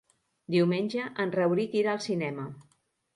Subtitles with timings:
[0.53, 2.47] Diumenge en Rauric irà al cinema.